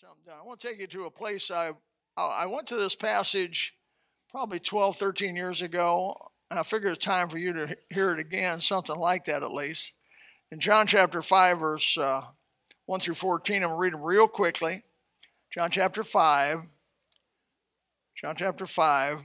[0.00, 0.36] something done.
[0.40, 1.72] I want to take you to a place I
[2.16, 3.74] I went to this passage
[4.30, 6.14] probably 12, 13 years ago,
[6.50, 9.50] and I figured it's time for you to hear it again, something like that at
[9.50, 9.94] least.
[10.52, 12.22] In John chapter 5, verse uh,
[12.86, 14.82] 1 through 14, I'm going to read them real quickly.
[15.50, 16.60] John chapter 5.
[18.14, 19.20] John chapter 5.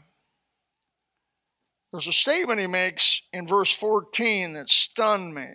[1.91, 5.49] There's a statement he makes in verse 14 that stunned me.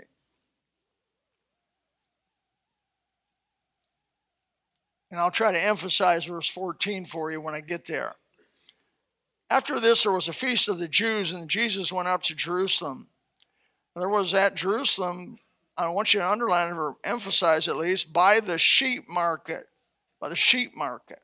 [5.11, 8.17] And I'll try to emphasize verse 14 for you when I get there.
[9.51, 13.09] After this, there was a feast of the Jews, and Jesus went up to Jerusalem.
[13.97, 15.39] There was at Jerusalem,
[15.77, 19.65] I want you to underline or emphasize at least, by the sheep market,
[20.21, 21.21] by the sheep market,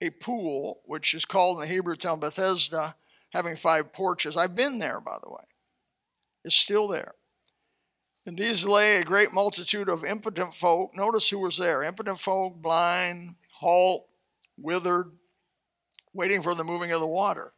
[0.00, 2.96] a pool, which is called in the Hebrew town Bethesda,
[3.32, 4.36] having five porches.
[4.36, 5.44] I've been there, by the way.
[6.44, 7.14] It's still there.
[8.28, 10.94] In these lay a great multitude of impotent folk.
[10.94, 14.06] Notice who was there impotent folk, blind, halt,
[14.58, 15.12] withered,
[16.12, 17.52] waiting for the moving of the water.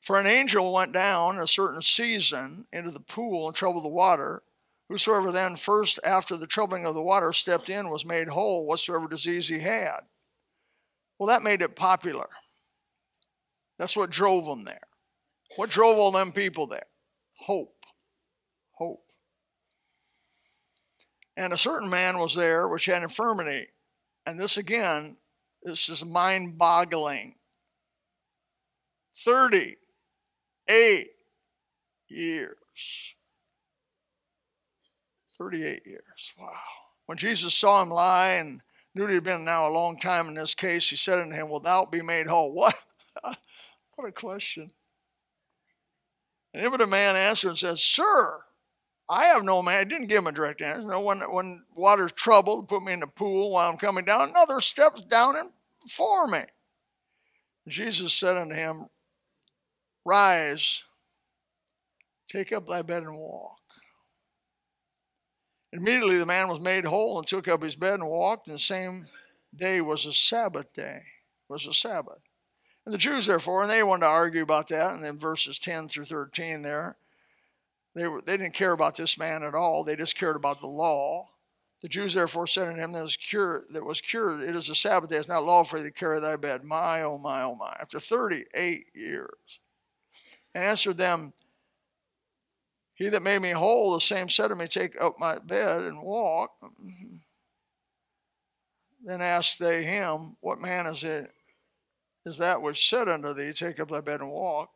[0.00, 4.42] For an angel went down a certain season into the pool and troubled the water.
[4.88, 9.06] Whosoever then first after the troubling of the water stepped in was made whole, whatsoever
[9.06, 10.00] disease he had.
[11.18, 12.30] Well, that made it popular.
[13.78, 14.88] That's what drove them there.
[15.56, 16.86] What drove all them people there?
[17.40, 17.74] Hope.
[17.74, 17.75] Hope.
[21.36, 23.66] And a certain man was there which had infirmity.
[24.24, 25.18] And this again,
[25.62, 27.34] this is mind boggling.
[29.12, 31.08] 38
[32.08, 33.14] years.
[35.38, 36.32] 38 years.
[36.38, 36.52] Wow.
[37.06, 38.62] When Jesus saw him lie and
[38.94, 41.48] knew he had been now a long time in this case, he said unto him,
[41.48, 42.54] Will thou be made whole?
[43.22, 43.38] What?
[43.96, 44.70] what a question.
[46.52, 48.42] And the man answered and said, Sir,
[49.08, 49.78] I have no man.
[49.78, 50.82] I didn't give him a direct answer.
[50.82, 54.30] No, when when water's troubled, put me in the pool while I'm coming down.
[54.30, 55.50] Another steps down and
[55.82, 56.42] before me.
[57.68, 58.86] Jesus said unto him,
[60.04, 60.84] Rise,
[62.28, 63.60] take up thy bed and walk.
[65.72, 68.48] Immediately the man was made whole and took up his bed and walked.
[68.48, 69.06] And the same
[69.54, 71.02] day was a Sabbath day.
[71.48, 72.20] Was a Sabbath.
[72.84, 75.88] And the Jews, therefore, and they wanted to argue about that, and then verses 10
[75.88, 76.96] through 13 there
[77.96, 79.82] they, were, they didn't care about this man at all.
[79.82, 81.30] They just cared about the law.
[81.80, 84.74] The Jews therefore said unto him that was cured, that was cured, it is a
[84.74, 86.62] Sabbath day, it's not lawful for thee to carry thy bed.
[86.62, 87.74] My, oh my, oh my.
[87.80, 89.60] After 38 years.
[90.54, 91.32] And answered them,
[92.94, 96.02] He that made me whole, the same said to me, Take up my bed and
[96.02, 96.50] walk.
[99.04, 101.30] Then asked they him, What man is it?
[102.26, 104.70] Is that which said unto thee, Take up thy bed and walk?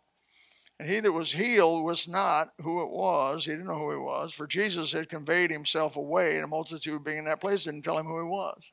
[0.80, 3.44] And he that was healed was not who it was.
[3.44, 7.04] He didn't know who he was, for Jesus had conveyed himself away, and a multitude
[7.04, 8.72] being in that place didn't tell him who he was.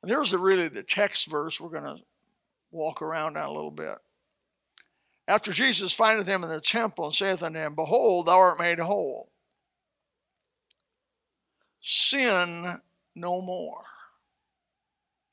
[0.00, 2.04] And there's the, really the text verse we're going to
[2.70, 3.96] walk around on a little bit.
[5.26, 8.78] After Jesus findeth him in the temple and saith unto him, Behold, thou art made
[8.78, 9.32] whole.
[11.80, 12.78] Sin
[13.16, 13.82] no more,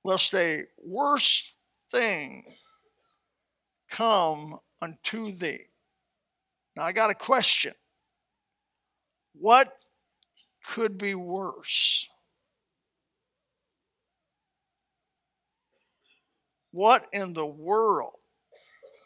[0.03, 1.55] lest a worse
[1.91, 2.45] thing
[3.91, 5.65] come unto thee.
[6.75, 7.73] Now, I got a question.
[9.33, 9.73] What
[10.63, 12.09] could be worse?
[16.71, 18.13] What in the world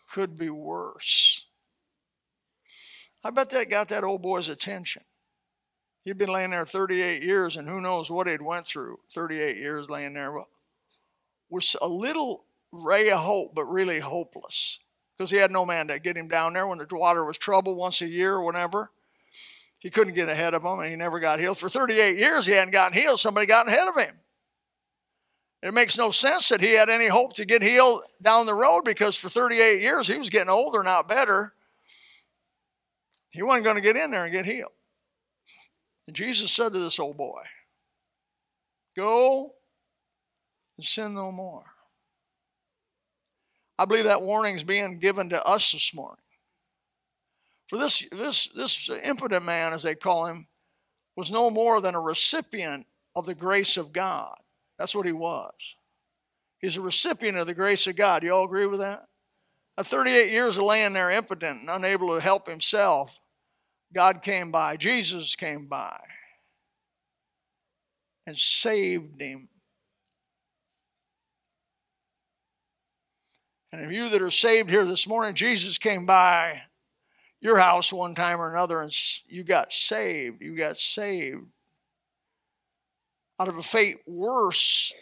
[0.10, 1.46] could be worse?
[3.24, 5.04] I bet that got that old boy's attention.
[6.04, 9.90] He'd been laying there 38 years, and who knows what he'd went through 38 years
[9.90, 10.34] laying there.
[11.50, 14.80] Was a little ray of hope, but really hopeless
[15.22, 17.78] because he had no man to get him down there when the water was troubled
[17.78, 18.90] once a year or whatever.
[19.78, 21.60] He couldn't get ahead of him, and he never got healed.
[21.60, 23.20] For 38 years, he hadn't gotten healed.
[23.20, 24.16] Somebody got ahead of him.
[25.62, 28.82] It makes no sense that he had any hope to get healed down the road
[28.84, 31.54] because for 38 years he was getting older, not better.
[33.30, 34.72] He wasn't going to get in there and get healed.
[36.08, 37.44] And Jesus said to this old boy,
[38.96, 39.54] Go
[40.78, 41.71] and sin no more.
[43.82, 46.22] I believe that warning is being given to us this morning.
[47.68, 50.46] For this, this, this impotent man, as they call him,
[51.16, 52.86] was no more than a recipient
[53.16, 54.38] of the grace of God.
[54.78, 55.76] That's what he was.
[56.60, 58.22] He's a recipient of the grace of God.
[58.22, 59.08] You all agree with that?
[59.80, 63.18] At 38 years of laying there impotent and unable to help himself,
[63.92, 66.00] God came by, Jesus came by
[68.28, 69.50] and saved him
[73.72, 76.62] And if you that are saved here this morning, Jesus came by
[77.40, 78.94] your house one time or another and
[79.28, 80.42] you got saved.
[80.42, 81.46] You got saved
[83.40, 84.94] out of a fate worse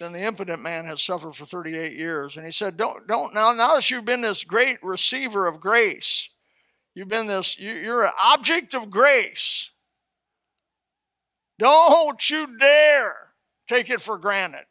[0.00, 2.36] than the impotent man had suffered for 38 years.
[2.36, 6.30] And he said, Don't, don't, now, now that you've been this great receiver of grace,
[6.94, 9.70] you've been this, you, you're an object of grace.
[11.58, 13.34] Don't you dare
[13.68, 14.64] take it for granted.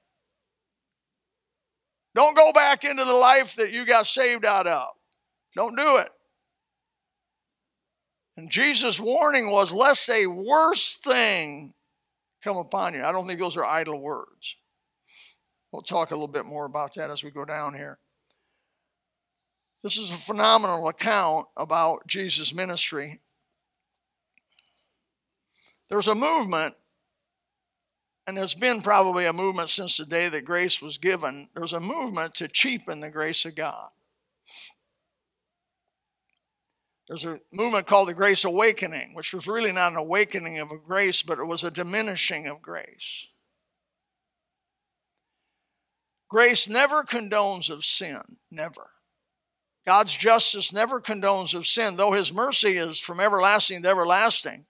[2.19, 4.89] Don't go back into the life that you got saved out of.
[5.55, 6.09] Don't do it.
[8.35, 11.73] And Jesus' warning was, lest a worse thing
[12.43, 13.05] come upon you.
[13.05, 14.57] I don't think those are idle words.
[15.71, 17.99] We'll talk a little bit more about that as we go down here.
[19.81, 23.21] This is a phenomenal account about Jesus' ministry.
[25.89, 26.75] There's a movement,
[28.29, 31.49] and there's been probably a movement since the day that grace was given.
[31.55, 33.89] There's a movement to cheapen the grace of God.
[37.07, 41.23] There's a movement called the Grace Awakening, which was really not an awakening of grace,
[41.23, 43.29] but it was a diminishing of grace.
[46.29, 48.21] Grace never condones of sin,
[48.51, 48.91] never.
[49.87, 54.67] God's justice never condones of sin, though his mercy is from everlasting to everlasting.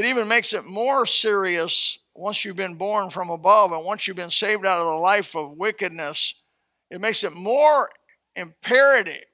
[0.00, 4.16] It even makes it more serious once you've been born from above and once you've
[4.16, 6.36] been saved out of the life of wickedness.
[6.90, 7.90] It makes it more
[8.34, 9.26] imperative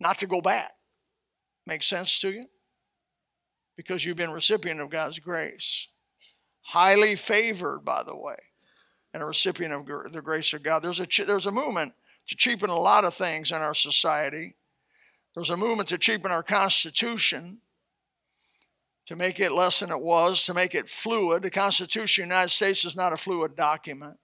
[0.00, 0.72] not to go back.
[1.66, 2.44] Makes sense to you?
[3.76, 5.88] Because you've been recipient of God's grace.
[6.62, 8.38] Highly favored, by the way,
[9.12, 10.82] and a recipient of the grace of God.
[10.82, 11.92] There's a, there's a movement
[12.28, 14.56] to cheapen a lot of things in our society.
[15.34, 17.58] There's a movement to cheapen our Constitution,
[19.06, 21.42] to make it less than it was, to make it fluid.
[21.42, 24.16] The Constitution of the United States is not a fluid document.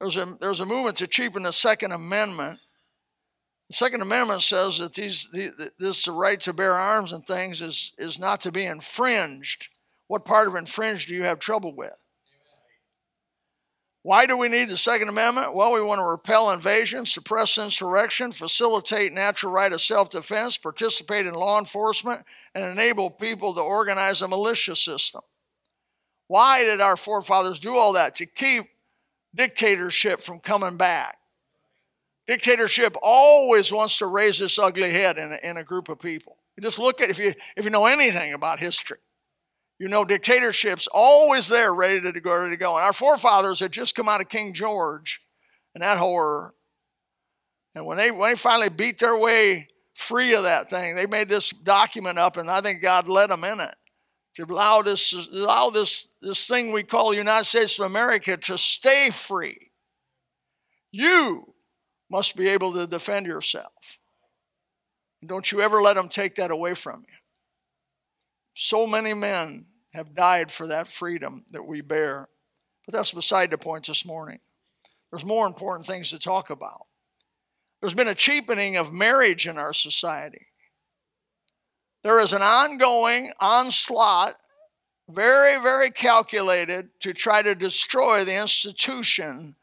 [0.00, 2.60] There's a, there's a movement to cheapen the Second Amendment
[3.68, 7.92] the Second Amendment says that these, the, this right to bear arms and things is,
[7.98, 9.68] is not to be infringed.
[10.06, 11.94] What part of infringed do you have trouble with?
[14.06, 15.52] Why do we need the Second Amendment?
[15.52, 21.26] Well, we want to repel invasion, suppress insurrection, facilitate natural right of self defense, participate
[21.26, 22.22] in law enforcement,
[22.54, 25.22] and enable people to organize a militia system.
[26.28, 28.14] Why did our forefathers do all that?
[28.16, 28.66] To keep
[29.34, 31.18] dictatorship from coming back.
[32.28, 36.36] Dictatorship always wants to raise its ugly head in a, in a group of people.
[36.56, 38.98] You just look at if you if you know anything about history,
[39.78, 42.76] you know dictatorship's always there, ready to go, ready to go.
[42.76, 45.20] And our forefathers had just come out of King George
[45.74, 46.54] and that horror.
[47.74, 51.28] And when they when they finally beat their way free of that thing, they made
[51.28, 53.74] this document up, and I think God led them in it
[54.36, 58.58] to allow this allow this this thing we call the United States of America to
[58.58, 59.72] stay free.
[60.92, 61.44] You
[62.10, 63.98] must be able to defend yourself.
[65.24, 67.15] Don't you ever let them take that away from you.
[68.58, 72.30] So many men have died for that freedom that we bear.
[72.86, 74.38] But that's beside the point this morning.
[75.10, 76.86] There's more important things to talk about.
[77.80, 80.46] There's been a cheapening of marriage in our society.
[82.02, 84.36] There is an ongoing onslaught,
[85.06, 89.56] very, very calculated to try to destroy the institution,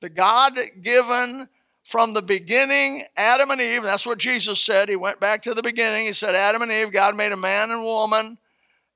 [0.00, 1.48] the God given
[1.84, 4.88] from the beginning, Adam and Eve, that's what Jesus said.
[4.88, 6.06] He went back to the beginning.
[6.06, 8.38] He said, Adam and Eve, God made a man and woman,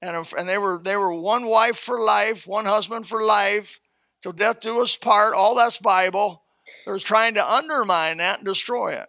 [0.00, 3.80] and, and they, were, they were one wife for life, one husband for life,
[4.22, 5.34] till death do us part.
[5.34, 6.42] All that's Bible.
[6.86, 9.06] They're trying to undermine that and destroy it.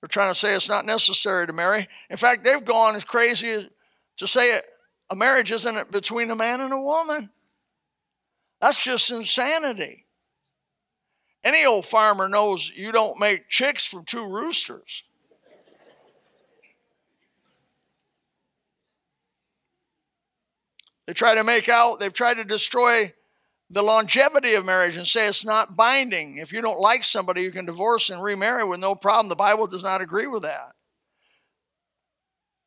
[0.00, 1.88] They're trying to say it's not necessary to marry.
[2.10, 3.68] In fact, they've gone as crazy
[4.18, 4.60] to say
[5.10, 7.30] a marriage isn't between a man and a woman.
[8.60, 10.06] That's just insanity.
[11.44, 15.04] Any old farmer knows you don't make chicks from two roosters.
[21.06, 23.12] They try to make out, they've tried to destroy
[23.68, 26.38] the longevity of marriage and say it's not binding.
[26.38, 29.28] If you don't like somebody, you can divorce and remarry with no problem.
[29.28, 30.74] The Bible does not agree with that.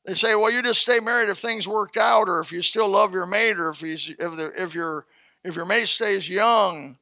[0.05, 2.91] They say, well, you just stay married if things worked out, or if you still
[2.91, 5.05] love your mate, or if, he's, if, the, if, your,
[5.43, 6.97] if your mate stays young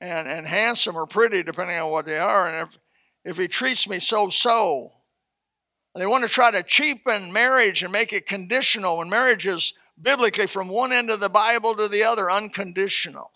[0.00, 2.46] and, and handsome or pretty, depending on what they are.
[2.46, 2.78] And if,
[3.24, 4.92] if he treats me so so,
[5.94, 10.46] they want to try to cheapen marriage and make it conditional when marriage is biblically
[10.46, 13.30] from one end of the Bible to the other unconditional.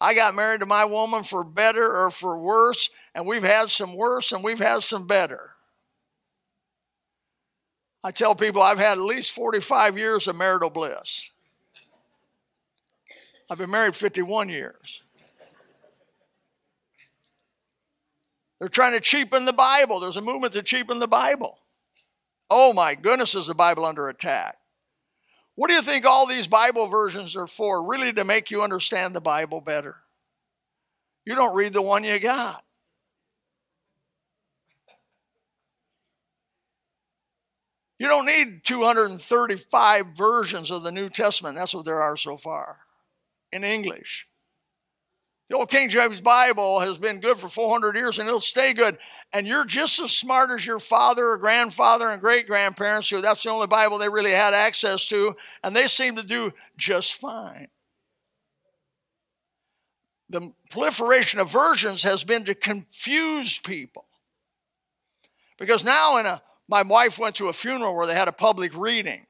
[0.00, 3.96] I got married to my woman for better or for worse, and we've had some
[3.96, 5.52] worse and we've had some better.
[8.04, 11.30] I tell people I've had at least 45 years of marital bliss.
[13.50, 15.02] I've been married 51 years.
[18.58, 19.98] They're trying to cheapen the Bible.
[19.98, 21.58] There's a movement to cheapen the Bible.
[22.48, 24.56] Oh my goodness, is the Bible under attack?
[25.56, 27.88] What do you think all these Bible versions are for?
[27.88, 29.96] Really to make you understand the Bible better.
[31.24, 32.64] You don't read the one you got.
[37.98, 41.56] You don't need 235 versions of the New Testament.
[41.56, 42.78] That's what there are so far
[43.52, 44.26] in English.
[45.48, 48.96] The old King James Bible has been good for 400 years and it'll stay good.
[49.32, 53.42] And you're just as smart as your father or grandfather and great grandparents, who that's
[53.42, 57.68] the only Bible they really had access to, and they seem to do just fine.
[60.30, 64.06] The proliferation of versions has been to confuse people.
[65.58, 66.40] Because now, in a
[66.72, 69.26] my wife went to a funeral where they had a public reading.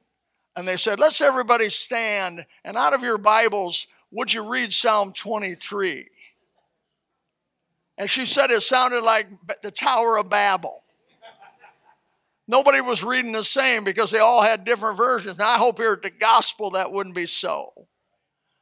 [0.55, 2.45] And they said, Let's everybody stand.
[2.63, 6.07] And out of your Bibles, would you read Psalm 23?
[7.97, 9.27] And she said it sounded like
[9.61, 10.83] the Tower of Babel.
[12.47, 15.39] Nobody was reading the same because they all had different versions.
[15.39, 17.71] And I hope here at the gospel that wouldn't be so.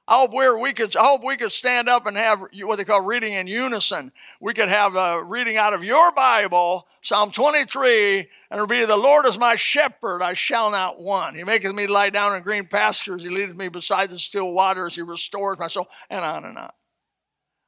[0.08, 0.96] I hope we could.
[0.98, 4.12] I hope we could stand up and have what they call reading in unison.
[4.42, 8.98] We could have a reading out of your Bible, Psalm 23, and it'll be, "The
[8.98, 11.38] Lord is my shepherd; I shall not want.
[11.38, 13.24] He maketh me lie down in green pastures.
[13.24, 14.96] He leadeth me beside the still waters.
[14.96, 16.72] He restores my soul." And on and on.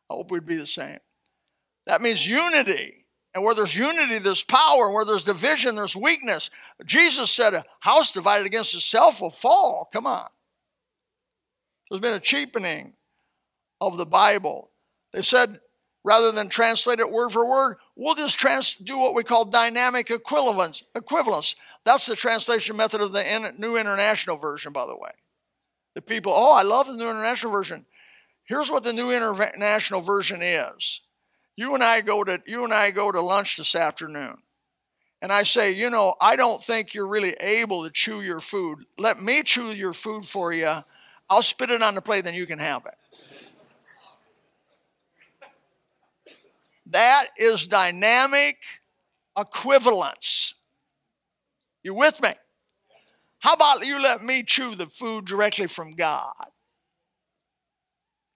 [0.10, 1.00] I hope we'd be the same.
[1.86, 3.06] That means unity.
[3.36, 4.92] And where there's unity, there's power.
[4.92, 6.50] Where there's division, there's weakness.
[6.84, 10.28] Jesus said, "A house divided against itself will fall." Come on.
[11.90, 12.94] There's been a cheapening
[13.82, 14.72] of the Bible.
[15.12, 15.60] They said,
[16.04, 20.10] rather than translate it word for word, we'll just trans- do what we call dynamic
[20.10, 20.84] equivalence.
[20.96, 21.56] Equivalence.
[21.86, 25.12] That's the translation method of the New International Version, by the way.
[25.96, 27.86] The people, oh, I love the New International Version.
[28.46, 31.02] Here's what the New International Version is.
[31.56, 34.36] You and I go to you and I go to lunch this afternoon.
[35.22, 38.80] And I say, you know, I don't think you're really able to chew your food.
[38.98, 40.84] Let me chew your food for you
[41.34, 42.94] I'll spit it on the plate, then you can have it.
[46.86, 48.58] That is dynamic
[49.36, 50.54] equivalence.
[51.82, 52.30] You with me?
[53.40, 56.34] How about you let me chew the food directly from God?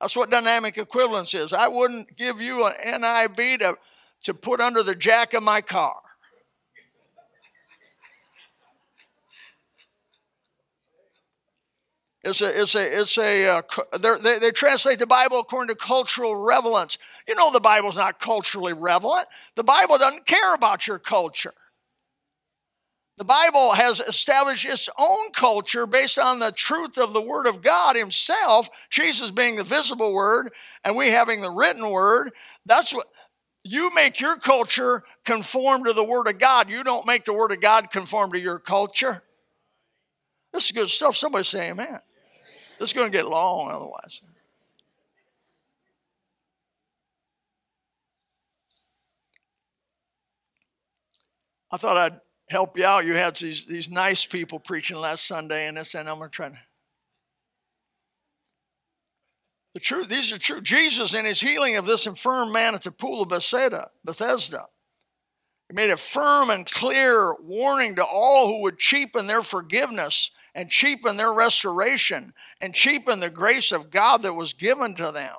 [0.01, 1.53] That's what dynamic equivalence is.
[1.53, 3.75] I wouldn't give you an NIV to,
[4.23, 6.01] to put under the jack of my car.
[12.27, 13.61] It's a, it's a, it's a, uh,
[14.21, 16.97] they, they translate the Bible according to cultural relevance.
[17.25, 19.27] You know, the Bible's not culturally relevant.
[19.55, 21.53] The Bible doesn't care about your culture.
[23.17, 27.61] The Bible has established its own culture based on the truth of the Word of
[27.61, 30.51] God Himself, Jesus being the visible Word,
[30.83, 32.31] and we having the written Word.
[32.65, 33.07] That's what
[33.63, 36.69] you make your culture conform to the Word of God.
[36.69, 39.23] You don't make the Word of God conform to your culture.
[40.51, 41.15] This is good stuff.
[41.15, 41.99] Somebody say amen.
[42.79, 44.21] It's going to get long otherwise.
[51.71, 52.19] I thought I'd
[52.49, 53.05] help you out.
[53.05, 56.35] You had these, these nice people preaching last Sunday, and this, and I'm going to
[56.35, 56.57] try to.
[59.73, 60.61] The truth, these are true.
[60.61, 64.65] Jesus, in his healing of this infirm man at the pool of Bethesda, Bethesda,
[65.69, 70.71] he made a firm and clear warning to all who would cheapen their forgiveness and
[70.71, 75.35] cheapen their restoration and cheapen the grace of God that was given to them.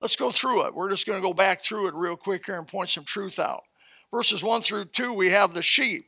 [0.00, 0.74] Let's go through it.
[0.74, 3.38] We're just going to go back through it real quick here and point some truth
[3.38, 3.62] out.
[4.12, 6.06] Verses 1 through 2, we have the sheep.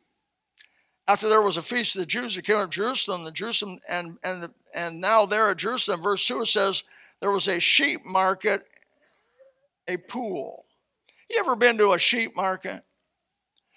[1.06, 4.18] After there was a feast of the Jews that came to Jerusalem, the Jerusalem and
[4.24, 6.82] and and now there at Jerusalem, verse 2 it says
[7.20, 8.62] there was a sheep market,
[9.86, 10.64] a pool.
[11.30, 12.82] You ever been to a sheep market?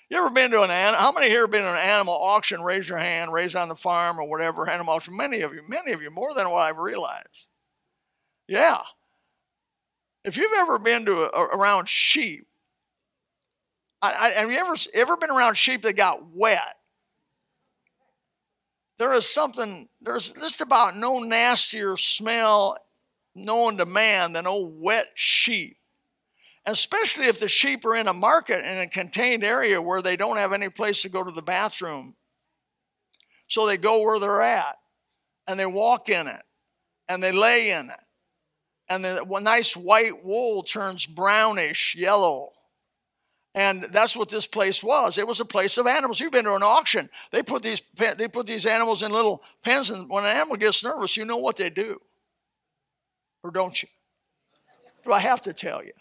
[0.09, 0.99] You ever been to an animal?
[0.99, 2.61] How many here have been to an animal auction?
[2.61, 5.15] Raise your hand, raise on the farm or whatever animal auction.
[5.15, 7.49] Many of you, many of you, more than what I've realized.
[8.47, 8.79] Yeah.
[10.25, 12.47] If you've ever been to a, around sheep,
[14.01, 16.75] I, I, have you ever ever been around sheep that got wet?
[18.97, 19.89] There is something.
[20.01, 22.77] There's just about no nastier smell
[23.35, 25.78] known to man than old wet sheep
[26.65, 30.37] especially if the sheep are in a market in a contained area where they don't
[30.37, 32.15] have any place to go to the bathroom.
[33.47, 34.75] So they go where they're at
[35.47, 36.41] and they walk in it
[37.07, 37.99] and they lay in it.
[38.87, 42.51] And the nice white wool turns brownish yellow.
[43.55, 45.17] And that's what this place was.
[45.17, 46.19] It was a place of animals.
[46.19, 47.09] You've been to an auction.
[47.31, 50.83] They put these they put these animals in little pens, and when an animal gets
[50.83, 51.97] nervous, you know what they do,
[53.43, 53.89] or don't you?
[55.03, 55.91] Do I have to tell you?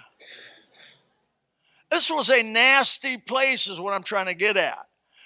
[1.91, 4.79] This was a nasty place, is what I'm trying to get at.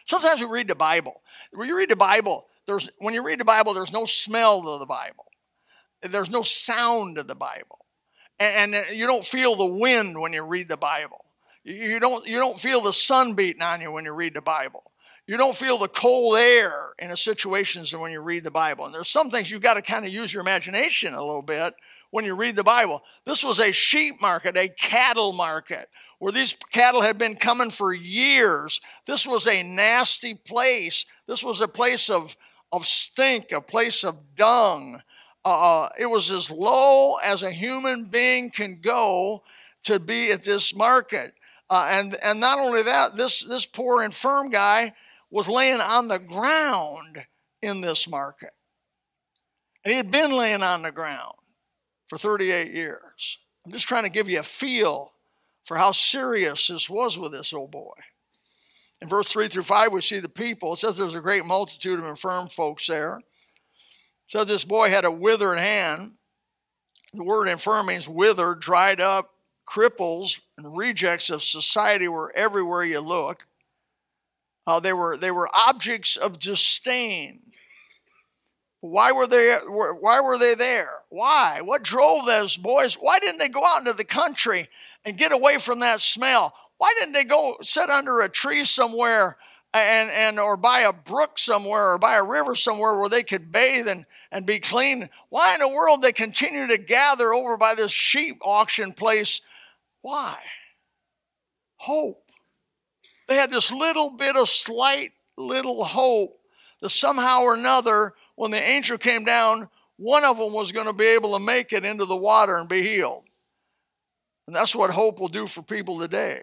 [0.07, 1.23] Sometimes we read the Bible.
[1.52, 4.78] When you read the Bible, there's when you read the Bible, there's no smell to
[4.78, 5.26] the Bible.
[6.02, 7.78] There's no sound to the Bible.
[8.38, 11.25] And, and you don't feel the wind when you read the Bible.
[11.64, 14.83] You don't, you don't feel the sun beating on you when you read the Bible.
[15.28, 18.85] You don't feel the cold air in a situations when you read the Bible.
[18.85, 21.75] And there's some things you've got to kind of use your imagination a little bit
[22.12, 23.02] when you read the Bible.
[23.25, 25.87] This was a sheep market, a cattle market,
[26.19, 28.83] where these cattle had been coming for years.
[29.07, 31.07] This was a nasty place.
[31.26, 32.37] This was a place of,
[32.71, 35.00] of stink, a place of dung.
[35.42, 39.42] Uh, it was as low as a human being can go
[39.85, 41.33] to be at this market.
[41.71, 44.92] Uh, and, and not only that, this, this poor infirm guy
[45.31, 47.21] was laying on the ground
[47.62, 48.50] in this market.
[49.83, 51.33] And he had been laying on the ground
[52.12, 53.38] for 38 years.
[53.64, 55.12] I'm just trying to give you a feel
[55.64, 57.95] for how serious this was with this old boy.
[59.00, 60.75] In verse 3 through 5, we see the people.
[60.75, 63.16] It says there's a great multitude of infirm folks there.
[63.16, 63.25] It
[64.28, 66.12] says this boy had a withered hand.
[67.14, 69.31] The word infirm means withered, dried up,
[69.66, 73.47] cripples, and rejects of society were everywhere you look.
[74.66, 77.51] Uh, they were they were objects of disdain.
[78.82, 80.90] Why were they Why were they there?
[81.08, 81.60] Why?
[81.62, 82.96] What drove those boys?
[82.96, 84.68] Why didn't they go out into the country
[85.04, 86.52] and get away from that smell?
[86.78, 89.36] Why didn't they go sit under a tree somewhere
[89.72, 93.52] and and or by a brook somewhere or by a river somewhere where they could
[93.52, 95.08] bathe and and be clean?
[95.28, 99.42] Why in the world they continue to gather over by this sheep auction place?
[100.00, 100.38] Why?
[101.76, 102.24] Hope.
[103.28, 106.40] They had this little bit of slight little hope
[106.82, 108.12] that somehow or another,
[108.42, 109.68] when the angel came down,
[109.99, 112.68] one of them was going to be able to make it into the water and
[112.68, 113.22] be healed.
[114.49, 116.42] And that's what hope will do for people today.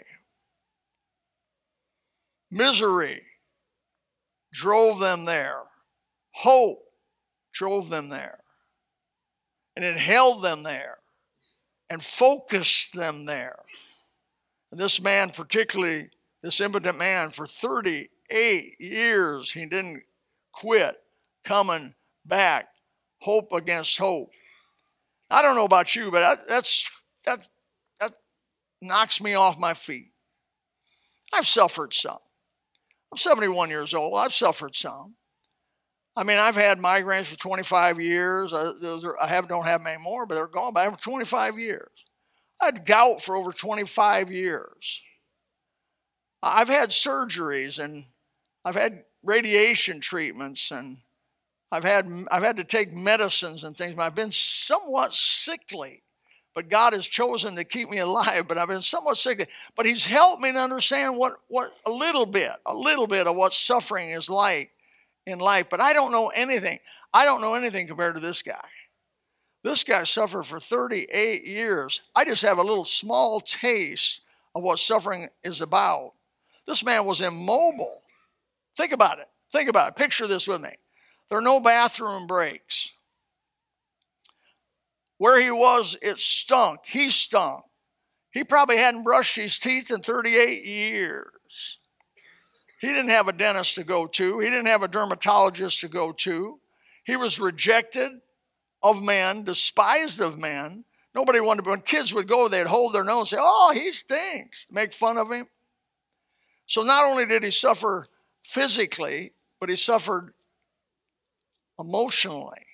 [2.49, 3.19] Misery
[4.53, 5.63] drove them there,
[6.31, 6.79] hope
[7.51, 8.39] drove them there,
[9.75, 10.99] and it held them there
[11.89, 13.59] and focused them there.
[14.71, 16.05] And this man, particularly
[16.41, 19.51] this impotent man for 38 years.
[19.51, 20.03] He didn't
[20.53, 20.95] quit
[21.49, 22.67] coming back.
[23.21, 24.29] Hope against hope.
[25.29, 26.89] I don't know about you, but that's
[27.25, 27.49] that
[27.99, 28.11] that
[28.81, 30.11] knocks me off my feet.
[31.33, 32.17] I've suffered some.
[33.11, 34.17] I'm 71 years old.
[34.17, 35.15] I've suffered some.
[36.15, 38.53] I mean, I've had migraines for 25 years.
[38.53, 41.89] I, are, I have, don't have them anymore, but they're gone by for 25 years.
[42.61, 45.01] I had gout for over 25 years.
[46.41, 48.05] I've had surgeries and
[48.65, 50.97] I've had radiation treatments and
[51.71, 53.95] I've had I've had to take medicines and things.
[53.95, 56.01] but I've been somewhat sickly,
[56.55, 58.47] but God has chosen to keep me alive.
[58.47, 59.45] But I've been somewhat sickly.
[59.75, 63.35] But He's helped me to understand what what a little bit, a little bit of
[63.35, 64.71] what suffering is like
[65.25, 65.69] in life.
[65.69, 66.79] But I don't know anything.
[67.13, 68.67] I don't know anything compared to this guy.
[69.63, 72.01] This guy suffered for 38 years.
[72.15, 74.21] I just have a little small taste
[74.55, 76.13] of what suffering is about.
[76.65, 78.01] This man was immobile.
[78.75, 79.27] Think about it.
[79.51, 79.95] Think about it.
[79.97, 80.69] Picture this with me.
[81.29, 82.93] There are no bathroom breaks.
[85.17, 86.85] Where he was, it stunk.
[86.85, 87.63] He stunk.
[88.31, 91.79] He probably hadn't brushed his teeth in 38 years.
[92.79, 96.11] He didn't have a dentist to go to, he didn't have a dermatologist to go
[96.13, 96.59] to.
[97.03, 98.11] He was rejected
[98.81, 100.85] of men, despised of men.
[101.13, 104.67] Nobody wanted, when kids would go, they'd hold their nose and say, Oh, he stinks,
[104.71, 105.47] make fun of him.
[106.67, 108.07] So not only did he suffer
[108.43, 110.33] physically, but he suffered
[111.79, 112.65] emotionally.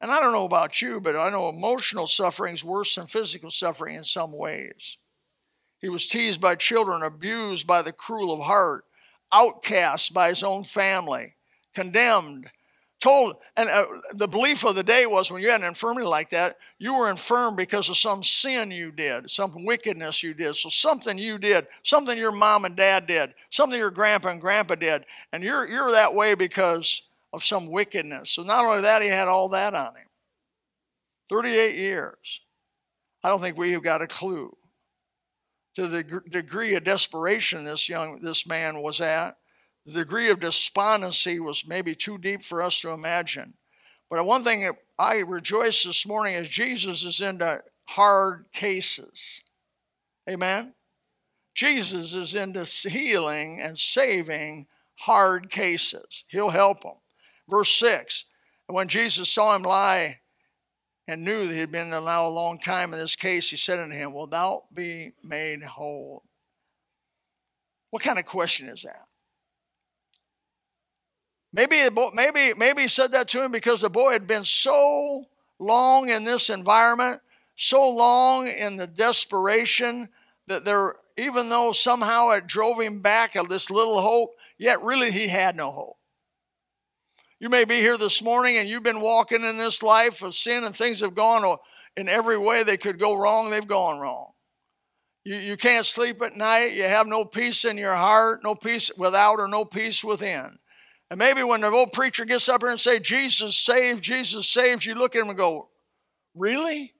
[0.00, 3.50] And I don't know about you, but I know emotional suffering is worse than physical
[3.50, 4.98] suffering in some ways.
[5.80, 8.84] He was teased by children, abused by the cruel of heart,
[9.32, 11.36] outcast by his own family,
[11.74, 12.50] condemned,
[13.00, 16.30] told, and uh, the belief of the day was when you had an infirmity like
[16.30, 20.56] that, you were infirm because of some sin you did, some wickedness you did.
[20.56, 24.76] So something you did, something your mom and dad did, something your grandpa and grandpa
[24.76, 27.02] did, and you're you're that way because
[27.36, 28.30] of some wickedness.
[28.30, 30.08] So not only that, he had all that on him.
[31.28, 32.40] 38 years.
[33.22, 34.56] I don't think we have got a clue
[35.74, 39.36] to the degree of desperation this young this man was at
[39.86, 43.54] the degree of despondency was maybe too deep for us to imagine.
[44.10, 49.44] But one thing that I rejoice this morning is Jesus is into hard cases.
[50.28, 50.74] Amen?
[51.54, 54.66] Jesus is into healing and saving
[55.00, 56.24] hard cases.
[56.28, 56.96] He'll help them.
[57.48, 58.24] Verse 6
[58.68, 60.20] And When Jesus saw him lie
[61.08, 63.78] and knew that he had been now a long time in this case, he said
[63.78, 66.22] unto him, Will thou be made whole?
[67.90, 69.06] What kind of question is that?
[71.52, 71.76] Maybe,
[72.12, 75.24] maybe, maybe he said that to him because the boy had been so
[75.58, 77.22] long in this environment,
[77.54, 80.10] so long in the desperation
[80.48, 85.10] that there, even though somehow it drove him back of this little hope, yet really
[85.10, 85.95] he had no hope.
[87.38, 90.64] You may be here this morning and you've been walking in this life of sin
[90.64, 91.58] and things have gone
[91.96, 94.32] in every way they could go wrong, they've gone wrong.
[95.24, 96.68] You, you can't sleep at night.
[96.68, 100.58] You have no peace in your heart, no peace without or no peace within.
[101.10, 104.86] And maybe when the old preacher gets up here and say, Jesus saves, Jesus saves,
[104.86, 105.68] you look at him and go,
[106.34, 106.92] Really?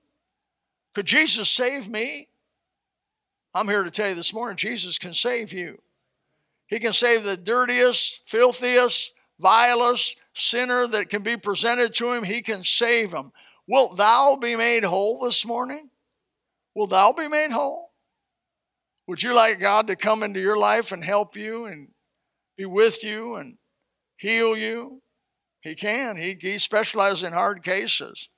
[0.93, 2.27] Could Jesus save me?
[3.53, 5.79] I'm here to tell you this morning, Jesus can save you.
[6.67, 12.23] He can save the dirtiest, filthiest, vilest sinner that can be presented to him.
[12.23, 13.31] He can save him.
[13.67, 15.89] Wilt thou be made whole this morning?
[16.75, 17.91] Will thou be made whole?
[19.07, 21.89] Would you like God to come into your life and help you and
[22.57, 23.57] be with you and
[24.17, 25.01] heal you?
[25.61, 26.17] He can.
[26.17, 28.29] He, he specializes in hard cases.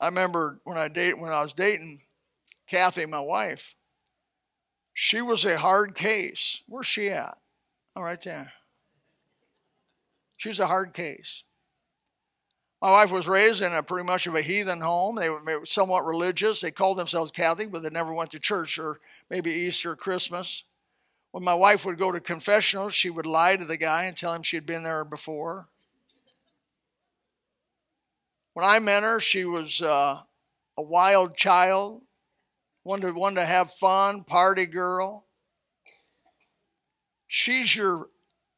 [0.00, 2.02] I remember when I date when I was dating
[2.66, 3.74] Kathy, my wife.
[4.94, 6.62] She was a hard case.
[6.66, 7.38] Where's she at?
[7.96, 8.52] Oh, right there.
[10.42, 11.44] She was a hard case.
[12.80, 15.14] My wife was raised in a pretty much of a heathen home.
[15.14, 16.60] They were somewhat religious.
[16.60, 18.98] They called themselves Catholic, but they never went to church or
[19.30, 20.64] maybe Easter or Christmas.
[21.30, 24.34] When my wife would go to confessional, she would lie to the guy and tell
[24.34, 25.68] him she had been there before.
[28.54, 30.22] When I met her, she was uh,
[30.76, 32.02] a wild child,
[32.82, 35.24] wanted, wanted to have fun, party girl.
[37.28, 38.08] She's your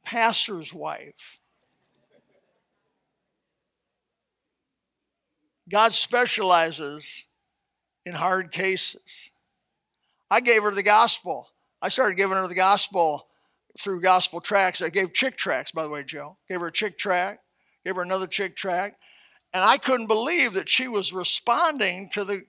[0.02, 1.40] pastor's wife.
[5.70, 7.26] God specializes
[8.04, 9.30] in hard cases.
[10.30, 11.48] I gave her the gospel.
[11.80, 13.28] I started giving her the gospel
[13.78, 14.82] through gospel tracts.
[14.82, 16.38] I gave Chick tracts, by the way, Joe.
[16.48, 17.40] Gave her a Chick tract,
[17.84, 19.00] gave her another Chick tract.
[19.52, 22.42] And I couldn't believe that she was responding to the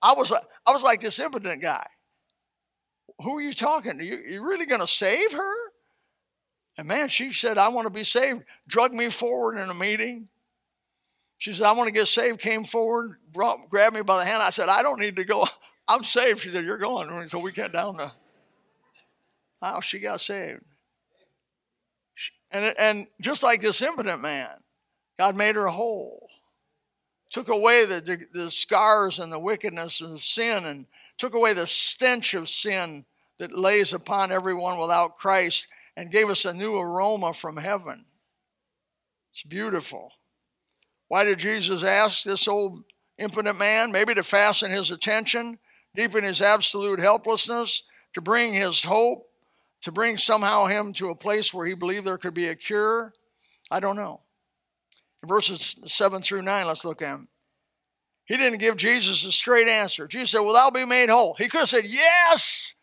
[0.00, 0.32] I was
[0.66, 1.86] I was like this impotent guy.
[3.22, 4.04] Who are you talking to?
[4.04, 5.54] You, you really gonna save her?
[6.76, 8.42] And man, she said, I want to be saved.
[8.66, 10.28] Drug me forward in a meeting.
[11.44, 14.42] She said, I want to get saved, came forward, brought, grabbed me by the hand.
[14.42, 15.44] I said, I don't need to go.
[15.86, 16.40] I'm saved.
[16.40, 17.28] She said, You're going.
[17.28, 18.10] So we got down the
[19.60, 20.62] Oh, she got saved.
[22.50, 24.48] And, and just like this impotent man,
[25.18, 26.30] God made her whole.
[27.28, 30.86] Took away the, the, the scars and the wickedness of sin and
[31.18, 33.04] took away the stench of sin
[33.38, 38.06] that lays upon everyone without Christ and gave us a new aroma from heaven.
[39.28, 40.10] It's beautiful.
[41.08, 42.84] Why did Jesus ask this old
[43.18, 43.92] impotent man?
[43.92, 45.58] Maybe to fasten his attention,
[45.94, 47.82] deepen his absolute helplessness,
[48.14, 49.28] to bring his hope,
[49.82, 53.12] to bring somehow him to a place where he believed there could be a cure.
[53.70, 54.20] I don't know.
[55.22, 57.28] In verses 7 through 9, let's look at them.
[58.26, 60.06] He didn't give Jesus a straight answer.
[60.06, 61.34] Jesus said, Well, I'll be made whole.
[61.38, 62.73] He could have said, Yes,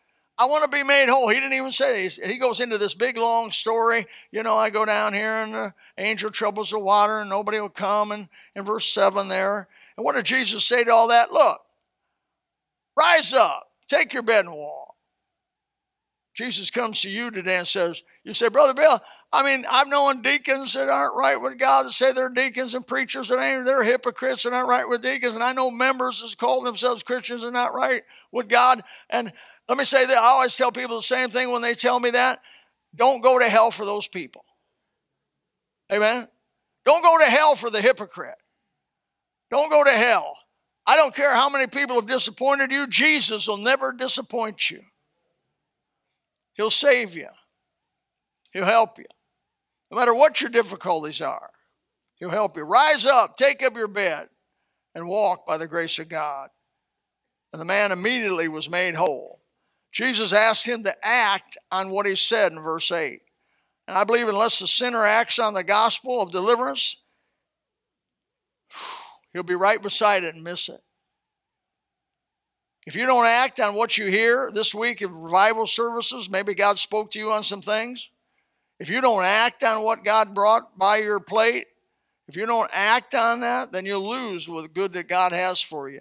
[0.42, 1.28] I want to be made whole.
[1.28, 4.06] He didn't even say He goes into this big long story.
[4.32, 7.68] You know, I go down here and the angel troubles the water and nobody will
[7.68, 8.10] come.
[8.10, 9.68] And in verse 7 there.
[9.96, 11.30] And what did Jesus say to all that?
[11.30, 11.60] Look,
[12.98, 14.96] rise up, take your bed and walk.
[16.34, 19.00] Jesus comes to you today and says, You say, Brother Bill,
[19.32, 22.86] I mean, I've known deacons that aren't right with God that say they're deacons and
[22.86, 25.34] preachers that ain't, they're hypocrites and aren't right with deacons.
[25.34, 28.02] And I know members that call themselves Christians and not right
[28.32, 28.82] with God.
[29.08, 29.32] And
[29.68, 32.10] let me say that I always tell people the same thing when they tell me
[32.10, 32.40] that.
[32.94, 34.44] Don't go to hell for those people.
[35.92, 36.28] Amen.
[36.84, 38.36] Don't go to hell for the hypocrite.
[39.50, 40.36] Don't go to hell.
[40.86, 44.80] I don't care how many people have disappointed you, Jesus will never disappoint you.
[46.54, 47.28] He'll save you,
[48.52, 49.04] He'll help you.
[49.90, 51.50] No matter what your difficulties are,
[52.16, 52.64] He'll help you.
[52.64, 54.28] Rise up, take up your bed,
[54.94, 56.48] and walk by the grace of God.
[57.52, 59.41] And the man immediately was made whole.
[59.92, 63.20] Jesus asked him to act on what he said in verse 8.
[63.86, 66.96] And I believe unless the sinner acts on the gospel of deliverance,
[69.32, 70.80] he'll be right beside it and miss it.
[72.86, 76.78] If you don't act on what you hear this week in revival services, maybe God
[76.78, 78.10] spoke to you on some things.
[78.80, 81.66] If you don't act on what God brought by your plate,
[82.26, 85.88] if you don't act on that, then you'll lose what good that God has for
[85.88, 86.00] you.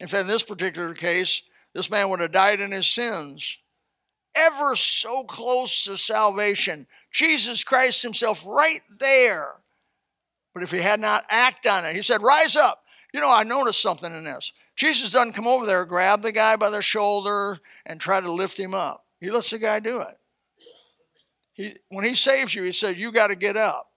[0.00, 1.42] In fact, in this particular case,
[1.74, 3.58] this man would have died in his sins.
[4.36, 6.86] Ever so close to salvation.
[7.10, 9.54] Jesus Christ himself right there.
[10.54, 12.82] But if he had not acted on it, he said, Rise up.
[13.12, 14.52] You know, I noticed something in this.
[14.76, 18.58] Jesus doesn't come over there, grab the guy by the shoulder, and try to lift
[18.58, 19.04] him up.
[19.20, 20.16] He lets the guy do it.
[21.52, 23.90] He, when he saves you, he said, you got to get up.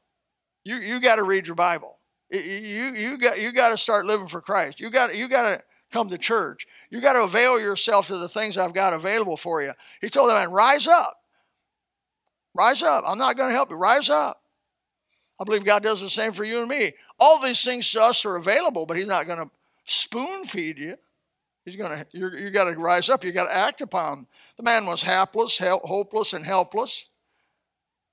[0.65, 1.99] You, you got to read your Bible.
[2.29, 4.79] You, you, got, you got to start living for Christ.
[4.79, 6.67] You got, you got to come to church.
[6.93, 9.73] You got to avail yourself to the things I've got available for you.
[9.99, 11.17] He told the man, rise up.
[12.53, 13.03] Rise up.
[13.07, 13.77] I'm not going to help you.
[13.77, 14.43] Rise up.
[15.41, 16.91] I believe God does the same for you and me.
[17.19, 19.49] All these things to us are available, but He's not going to
[19.85, 20.95] spoon feed you.
[21.65, 23.23] He's going to, you got to rise up.
[23.23, 24.27] You got to act upon them.
[24.57, 27.07] The man was hapless, hopeless, and helpless,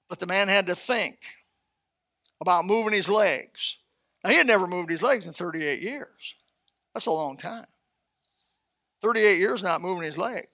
[0.09, 1.19] but the man had to think
[2.41, 3.77] about moving his legs.
[4.25, 6.35] Now, he had never moved his legs in 38 years.
[6.95, 7.67] That's a long time.
[9.03, 10.49] 38 years not moving his legs.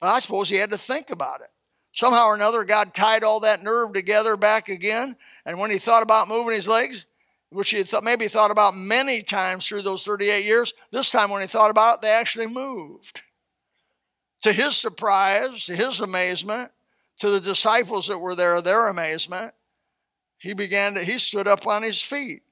[0.00, 1.48] But I suppose he had to think about it.
[1.92, 5.16] Somehow or another, God tied all that nerve together back again.
[5.44, 7.06] And when he thought about moving his legs,
[7.50, 11.40] which he thought, maybe thought about many times through those 38 years, this time when
[11.40, 13.22] he thought about it, they actually moved.
[14.42, 16.70] To his surprise, to his amazement,
[17.18, 19.54] to the disciples that were there, their amazement,
[20.36, 22.42] he began to, he stood up on his feet.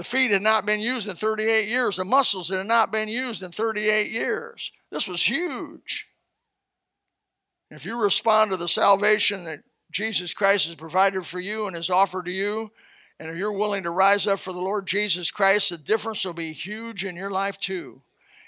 [0.00, 1.98] The feet had not been used in 38 years.
[1.98, 4.72] The muscles had not been used in 38 years.
[4.90, 6.08] This was huge.
[7.68, 9.58] If you respond to the salvation that
[9.90, 12.72] Jesus Christ has provided for you and has offered to you,
[13.18, 16.32] and if you're willing to rise up for the Lord Jesus Christ, the difference will
[16.32, 18.00] be huge in your life too.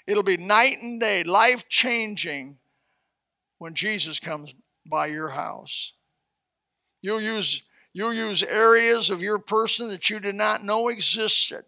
[0.07, 2.57] It'll be night and day, life changing
[3.59, 4.55] when Jesus comes
[4.87, 5.93] by your house.
[7.03, 7.61] You'll use
[7.93, 11.63] You'll use areas of your person that you did not know existed.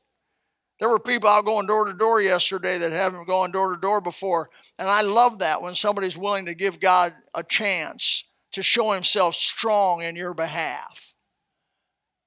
[0.80, 4.02] There were people out going door to door yesterday that haven't gone door to door
[4.02, 4.50] before.
[4.78, 9.36] And I love that when somebody's willing to give God a chance to show himself
[9.36, 11.16] strong in your behalf.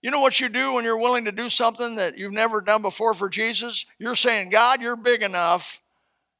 [0.00, 2.82] You know what you do when you're willing to do something that you've never done
[2.82, 3.84] before for Jesus?
[3.98, 5.80] You're saying, God, you're big enough.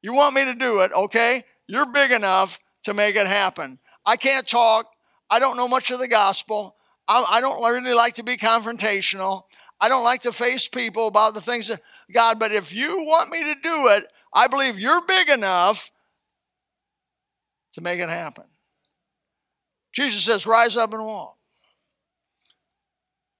[0.01, 1.42] You want me to do it, okay?
[1.66, 3.81] You're big enough to make it happen.
[4.07, 4.87] I can't talk.
[5.29, 6.77] I don't know much of the gospel.
[7.09, 9.44] I, don't really like to be confrontational.
[9.81, 11.81] I don't like to face people about the things that
[12.12, 15.90] God, but if you want me to do it, I believe you're big enough
[17.73, 18.44] to make it happen.
[19.92, 21.37] Jesus says, Rise up and walk.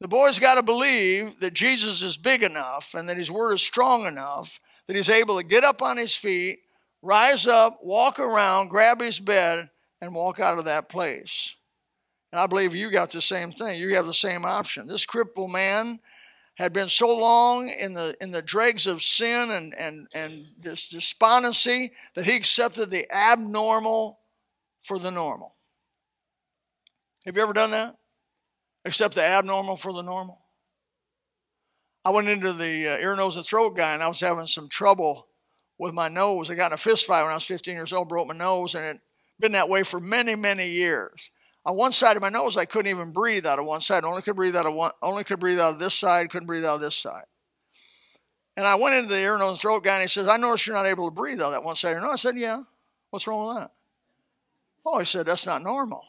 [0.01, 3.63] The boy's got to believe that Jesus is big enough and that his word is
[3.63, 6.61] strong enough that he's able to get up on his feet,
[7.03, 9.69] rise up, walk around, grab his bed,
[10.01, 11.55] and walk out of that place.
[12.31, 13.81] And I believe you got the same thing.
[13.81, 14.87] You have the same option.
[14.87, 15.99] This crippled man
[16.57, 20.89] had been so long in the in the dregs of sin and and and this
[20.89, 24.19] despondency that he accepted the abnormal
[24.81, 25.55] for the normal.
[27.25, 27.97] Have you ever done that?
[28.85, 30.43] Accept the abnormal for the normal.
[32.05, 34.69] I went into the uh, ear, nose, and throat guy, and I was having some
[34.69, 35.27] trouble
[35.79, 36.51] with my nose.
[36.51, 38.75] I got in a fist fight when I was 15 years old, broke my nose,
[38.75, 39.01] and it
[39.39, 41.31] been that way for many, many years
[41.65, 44.05] on one side of my nose, I couldn't even breathe out of one side.
[44.05, 44.93] Only could breathe out of one.
[45.03, 46.31] Only could breathe out of this side.
[46.31, 47.25] Couldn't breathe out of this side.
[48.57, 50.75] And I went into the ear, nose, throat guy, and he says, "I noticed you're
[50.75, 52.63] not able to breathe out that one side." No, I said, "Yeah.
[53.11, 53.71] What's wrong with that?"
[54.85, 56.05] Oh, he said, "That's not normal.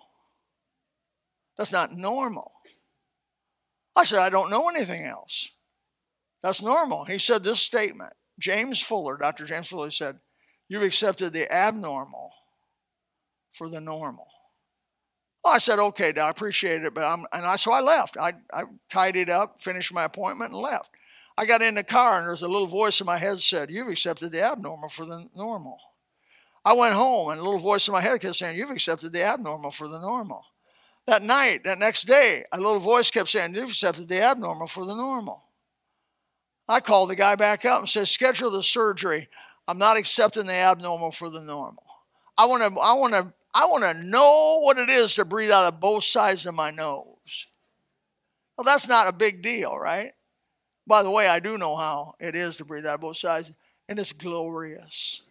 [1.58, 2.54] That's not normal."
[3.96, 5.50] I said, "I don't know anything else.
[6.42, 8.14] That's normal." He said this statement.
[8.40, 9.46] James Fuller, Dr.
[9.46, 10.22] James Fuller, said,
[10.70, 12.34] "You've accepted the abnormal
[13.52, 14.32] for the normal."
[15.44, 18.18] Well, I said, okay, I appreciate it, but I'm, and I, so I left.
[18.18, 20.92] I, I tidied up, finished my appointment, and left.
[21.38, 23.88] I got in the car, and there's a little voice in my head said, You've
[23.88, 25.78] accepted the abnormal for the normal.
[26.66, 29.24] I went home, and a little voice in my head kept saying, You've accepted the
[29.24, 30.44] abnormal for the normal.
[31.08, 34.86] That night, that next day, a little voice kept saying, You've accepted the abnormal for
[34.86, 35.46] the normal.
[36.68, 39.30] I called the guy back up and said, Schedule the surgery.
[39.68, 41.84] I'm not accepting the abnormal for the normal.
[42.38, 45.52] I want to I want to I want to know what it is to breathe
[45.52, 47.48] out of both sides of my nose.
[48.58, 50.12] Well, that's not a big deal, right?
[50.86, 53.54] By the way, I do know how it is to breathe out of both sides,
[53.88, 55.24] and it's glorious.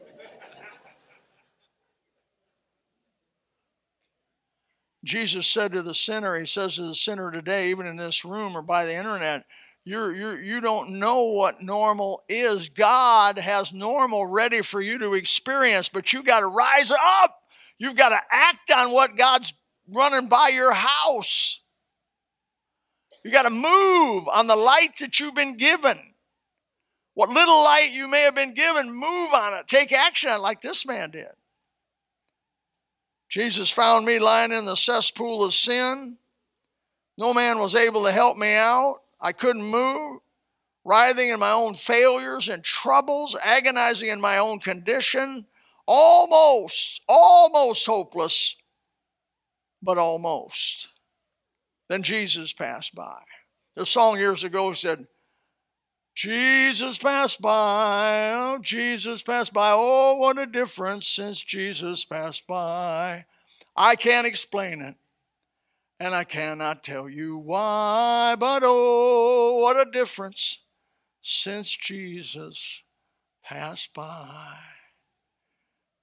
[5.05, 8.57] Jesus said to the sinner, He says to the sinner today, even in this room
[8.57, 9.45] or by the internet,
[9.85, 12.69] you're, you're, you don't know what normal is.
[12.69, 17.43] God has normal ready for you to experience, but you got to rise up.
[17.79, 19.55] You've got to act on what God's
[19.93, 21.63] running by your house.
[23.25, 25.99] You got to move on the light that you've been given.
[27.15, 29.67] What little light you may have been given, move on it.
[29.67, 31.27] Take action on it like this man did.
[33.29, 36.17] Jesus found me lying in the cesspool of sin.
[37.19, 39.01] No man was able to help me out.
[39.21, 40.21] I couldn't move,
[40.85, 45.45] writhing in my own failures and troubles, agonizing in my own condition
[45.89, 48.55] almost, almost hopeless,
[49.83, 50.91] but almost.
[51.89, 53.23] Then Jesus passed by.
[53.75, 55.07] Their song years ago said,
[56.15, 59.71] Jesus passed by, oh, Jesus passed by.
[59.73, 63.25] Oh, what a difference since Jesus passed by.
[63.75, 64.97] I can't explain it,
[66.01, 70.65] and I cannot tell you why, but oh, what a difference
[71.21, 72.83] since Jesus
[73.45, 74.59] passed by.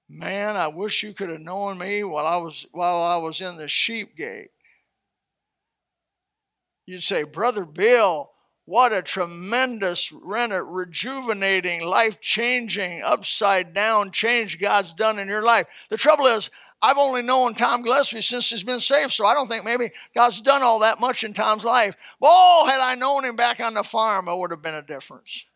[0.08, 3.56] Man, I wish you could have known me while I was while I was in
[3.56, 4.50] the sheep gate.
[6.86, 8.30] You'd say, Brother Bill,
[8.64, 15.66] what a tremendous, rejuvenating, life changing, upside down change God's done in your life.
[15.90, 19.48] The trouble is, I've only known Tom Gillespie since he's been saved, so I don't
[19.48, 21.96] think maybe God's done all that much in Tom's life.
[22.22, 25.46] Oh, had I known him back on the farm, it would have been a difference.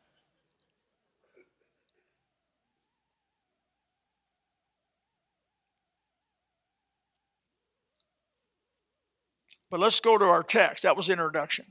[9.70, 10.82] But let's go to our text.
[10.82, 11.66] That was introduction.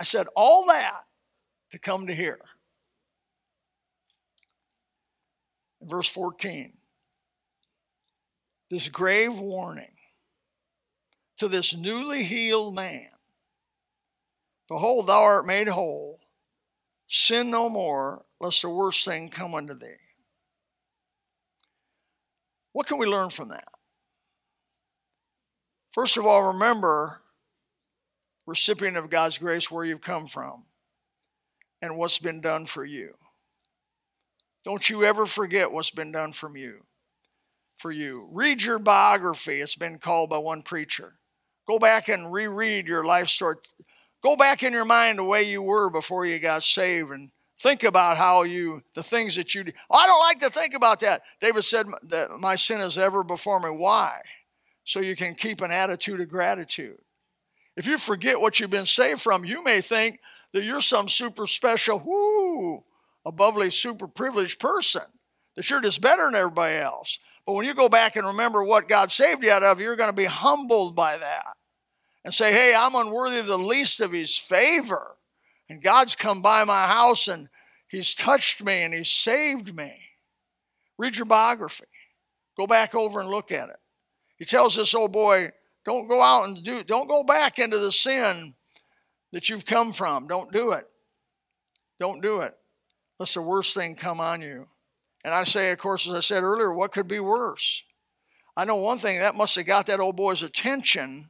[0.00, 1.02] I said all that
[1.72, 2.40] to come to here.
[5.82, 6.72] verse 14.
[8.70, 9.96] This grave warning
[11.38, 13.08] to this newly healed man
[14.68, 16.20] Behold, thou art made whole.
[17.08, 19.96] Sin no more, lest the worst thing come unto thee.
[22.72, 23.66] What can we learn from that?
[25.90, 27.20] First of all, remember,
[28.46, 30.64] recipient of God's grace, where you've come from
[31.82, 33.14] and what's been done for you.
[34.64, 36.84] Don't you ever forget what's been done from you.
[37.76, 38.28] For you.
[38.30, 41.14] Read your biography, it's been called by one preacher.
[41.66, 43.56] Go back and reread your life story.
[44.22, 47.84] Go back in your mind the way you were before you got saved and think
[47.84, 49.74] about how you, the things that you did.
[49.90, 51.22] I don't like to think about that.
[51.40, 53.68] David said that my sin is ever before me.
[53.68, 54.20] Why?
[54.90, 56.98] So you can keep an attitude of gratitude.
[57.76, 60.18] If you forget what you've been saved from, you may think
[60.52, 62.82] that you're some super special, whoo,
[63.24, 65.02] abovely super privileged person,
[65.54, 67.20] that you're just better than everybody else.
[67.46, 70.10] But when you go back and remember what God saved you out of, you're going
[70.10, 71.56] to be humbled by that
[72.24, 75.18] and say, hey, I'm unworthy of the least of his favor.
[75.68, 77.48] And God's come by my house and
[77.86, 79.94] he's touched me and he's saved me.
[80.98, 81.84] Read your biography.
[82.56, 83.76] Go back over and look at it.
[84.40, 85.48] He tells this old oh, boy,
[85.84, 88.54] don't go out and do, don't go back into the sin
[89.32, 90.26] that you've come from.
[90.26, 90.84] Don't do it.
[92.00, 92.54] Don't do it.
[93.20, 94.66] Lest the worst thing come on you.
[95.22, 97.84] And I say, of course, as I said earlier, what could be worse?
[98.56, 101.28] I know one thing that must have got that old boy's attention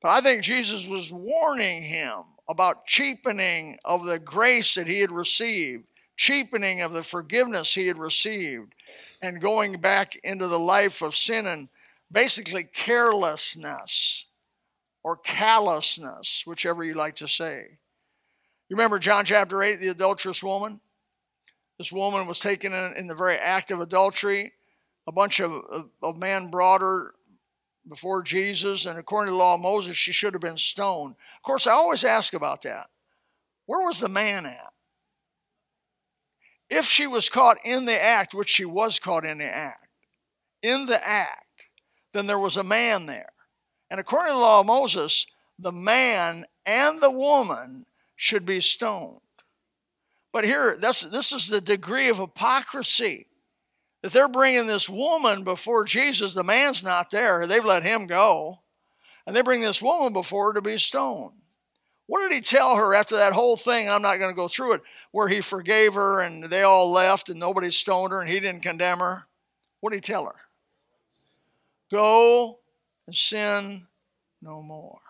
[0.00, 5.12] but I think Jesus was warning him about cheapening of the grace that he had
[5.12, 5.84] received,
[6.16, 8.74] cheapening of the forgiveness he had received,
[9.22, 11.68] and going back into the life of sin and
[12.10, 14.26] basically carelessness
[15.02, 17.64] or callousness, whichever you like to say.
[18.68, 20.80] You remember John chapter 8, the adulterous woman?
[21.78, 24.52] This woman was taken in, in the very act of adultery.
[25.08, 27.14] A bunch of, of, of men brought her
[27.88, 31.14] before Jesus, and according to the law of Moses, she should have been stoned.
[31.36, 32.86] Of course, I always ask about that.
[33.66, 34.72] Where was the man at?
[36.68, 39.88] If she was caught in the act, which she was caught in the act,
[40.62, 41.46] in the act,
[42.12, 43.30] then there was a man there.
[43.90, 45.26] And according to the law of Moses,
[45.58, 49.20] the man and the woman should be stoned.
[50.32, 53.26] But here, this, this is the degree of hypocrisy
[54.02, 56.34] that they're bringing this woman before Jesus.
[56.34, 58.60] The man's not there, they've let him go.
[59.26, 61.34] And they bring this woman before to be stoned.
[62.06, 63.88] What did he tell her after that whole thing?
[63.88, 64.80] I'm not going to go through it,
[65.12, 68.62] where he forgave her and they all left and nobody stoned her and he didn't
[68.62, 69.26] condemn her.
[69.78, 70.34] What did he tell her?
[71.90, 72.60] Go
[73.06, 73.86] and sin
[74.40, 75.00] no more.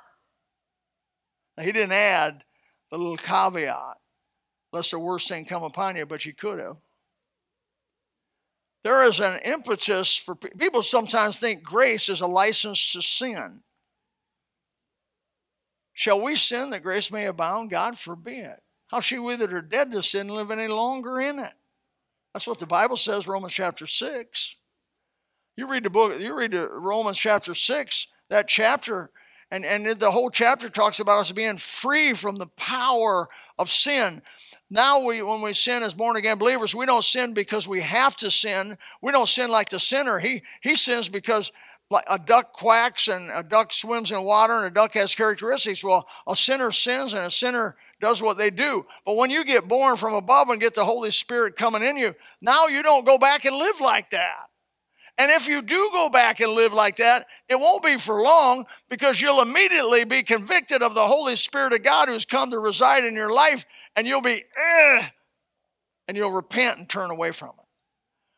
[1.56, 2.44] Now, he didn't add
[2.90, 3.98] the little caveat,
[4.72, 6.76] lest the worst thing come upon you, but you could have.
[8.82, 13.60] There is an impetus for people sometimes think grace is a license to sin.
[15.92, 17.70] Shall we sin that grace may abound?
[17.70, 18.54] God forbid.
[18.90, 21.52] How she withered her dead to sin live any longer in it.
[22.32, 24.56] That's what the Bible says, Romans chapter 6.
[25.56, 29.10] You read the book, you read Romans chapter 6, that chapter,
[29.50, 33.28] and, and the whole chapter talks about us being free from the power
[33.58, 34.22] of sin.
[34.70, 38.14] Now, we, when we sin as born again believers, we don't sin because we have
[38.16, 38.78] to sin.
[39.02, 40.20] We don't sin like the sinner.
[40.20, 41.50] He, he sins because
[41.90, 45.82] like a duck quacks and a duck swims in water and a duck has characteristics.
[45.82, 48.86] Well, a sinner sins and a sinner does what they do.
[49.04, 52.14] But when you get born from above and get the Holy Spirit coming in you,
[52.40, 54.49] now you don't go back and live like that.
[55.20, 58.64] And if you do go back and live like that, it won't be for long
[58.88, 63.04] because you'll immediately be convicted of the Holy Spirit of God who's come to reside
[63.04, 65.08] in your life, and you'll be, eh,
[66.08, 67.66] and you'll repent and turn away from it.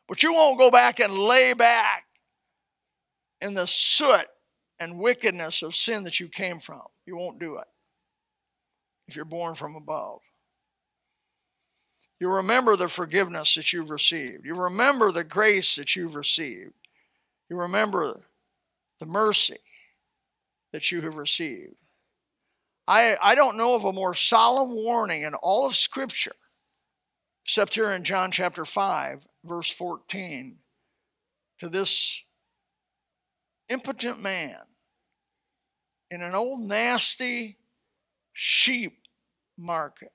[0.08, 2.02] But you won't go back and lay back
[3.40, 4.26] in the soot
[4.80, 6.82] and wickedness of sin that you came from.
[7.06, 7.68] You won't do it
[9.06, 10.18] if you're born from above.
[12.22, 14.46] You remember the forgiveness that you've received.
[14.46, 16.72] You remember the grace that you've received.
[17.50, 18.28] You remember
[19.00, 19.56] the mercy
[20.70, 21.74] that you have received.
[22.86, 26.36] I, I don't know of a more solemn warning in all of Scripture,
[27.44, 30.58] except here in John chapter 5, verse 14,
[31.58, 32.22] to this
[33.68, 34.60] impotent man
[36.08, 37.56] in an old nasty
[38.32, 39.00] sheep
[39.58, 40.12] market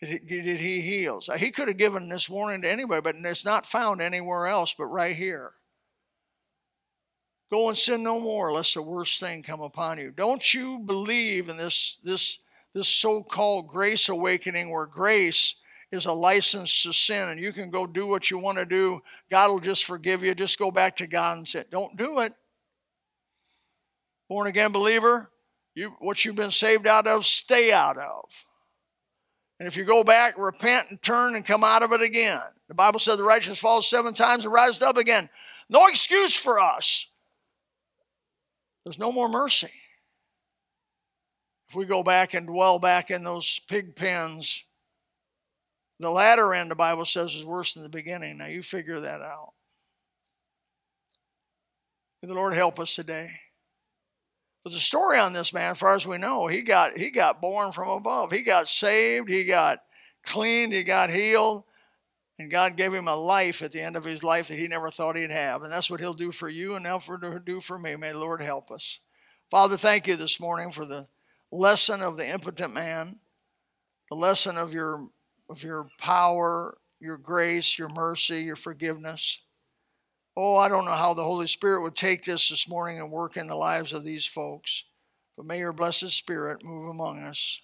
[0.00, 1.28] that he heals.
[1.38, 4.86] He could have given this warning to anybody, but it's not found anywhere else but
[4.86, 5.52] right here.
[7.50, 10.12] Go and sin no more, lest the worst thing come upon you.
[10.12, 12.38] Don't you believe in this, this,
[12.72, 15.56] this so called grace awakening where grace
[15.90, 19.00] is a license to sin and you can go do what you want to do.
[19.28, 20.34] God will just forgive you.
[20.34, 22.32] Just go back to God and say, Don't do it.
[24.28, 25.32] Born again believer,
[25.74, 28.24] you, what you've been saved out of, stay out of.
[29.60, 32.40] And if you go back, repent and turn and come out of it again.
[32.68, 35.28] The Bible said the righteous falls seven times and rises up again.
[35.68, 37.06] No excuse for us.
[38.82, 39.70] There's no more mercy.
[41.68, 44.64] If we go back and dwell back in those pig pens,
[45.98, 48.38] the latter end, the Bible says, is worse than the beginning.
[48.38, 49.52] Now you figure that out.
[52.22, 53.28] May the Lord help us today.
[54.62, 57.40] But the story on this man, as far as we know, he got he got
[57.40, 58.30] born from above.
[58.32, 59.78] He got saved, he got
[60.24, 61.64] cleaned, he got healed,
[62.38, 64.90] and God gave him a life at the end of his life that he never
[64.90, 65.62] thought he'd have.
[65.62, 67.96] And that's what he'll do for you and now for do for me.
[67.96, 69.00] May the Lord help us.
[69.50, 71.08] Father, thank you this morning for the
[71.50, 73.18] lesson of the impotent man,
[74.08, 75.08] the lesson of your
[75.48, 79.40] of your power, your grace, your mercy, your forgiveness.
[80.36, 83.36] Oh, I don't know how the Holy Spirit would take this this morning and work
[83.36, 84.84] in the lives of these folks.
[85.36, 87.62] But may your blessed Spirit move among us.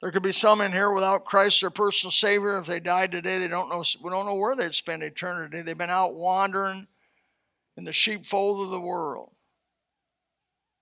[0.00, 2.56] There could be some in here without Christ, their personal Savior.
[2.58, 3.84] If they died today, they don't know.
[4.02, 5.60] We don't know where they'd spend eternity.
[5.60, 6.86] They've been out wandering
[7.76, 9.32] in the sheepfold of the world.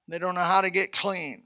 [0.06, 1.42] They don't know how to get clean.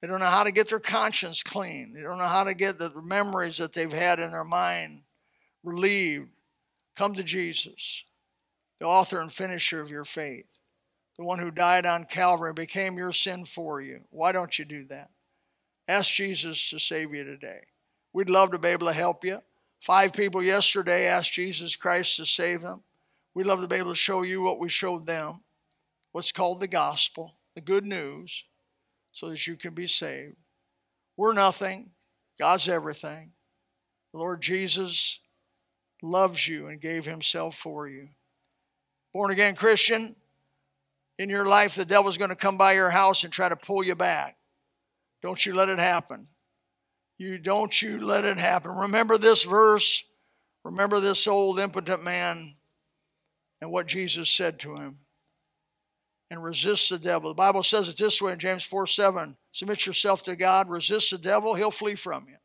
[0.00, 1.94] They don't know how to get their conscience clean.
[1.94, 5.04] They don't know how to get the memories that they've had in their mind
[5.62, 6.28] relieved.
[6.94, 8.04] Come to Jesus
[8.84, 10.46] the author and finisher of your faith,
[11.16, 14.00] the one who died on Calvary became your sin for you.
[14.10, 15.08] Why don't you do that?
[15.88, 17.60] Ask Jesus to save you today.
[18.12, 19.40] We'd love to be able to help you.
[19.80, 22.82] Five people yesterday asked Jesus Christ to save them.
[23.32, 25.40] We'd love to be able to show you what we showed them,
[26.12, 28.44] what's called the gospel, the good news,
[29.12, 30.36] so that you can be saved.
[31.16, 31.92] We're nothing,
[32.38, 33.32] God's everything.
[34.12, 35.20] The Lord Jesus
[36.02, 38.08] loves you and gave himself for you
[39.14, 40.14] born again Christian,
[41.18, 43.84] in your life, the devil's going to come by your house and try to pull
[43.84, 44.36] you back.
[45.22, 46.26] Don't you let it happen.
[47.16, 48.72] You don't you let it happen.
[48.72, 50.04] Remember this verse.
[50.64, 52.56] Remember this old impotent man
[53.60, 54.98] and what Jesus said to him.
[56.30, 57.30] And resist the devil.
[57.30, 59.36] The Bible says it this way in James 4 7.
[59.52, 62.36] Submit yourself to God, resist the devil, he'll flee from you.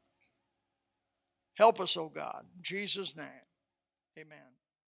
[1.55, 2.45] Help us, O oh God.
[2.55, 3.25] In Jesus' name.
[4.17, 4.48] Amen.